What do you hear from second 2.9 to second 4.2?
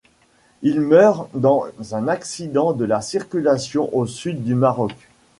circulation au